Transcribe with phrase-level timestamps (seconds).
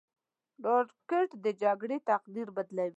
[0.65, 2.89] راکټ د جګړې تقدیر بدلوي